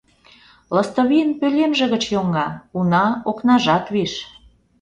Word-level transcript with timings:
Лыстывийын 0.75 1.31
пӧлемже 1.39 1.85
гыч 1.93 2.03
йоҥга, 2.13 2.47
уна, 2.77 3.05
окнажат 3.29 3.85
виш. 3.93 4.13